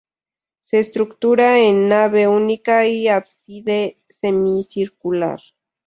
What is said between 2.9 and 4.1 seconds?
ábside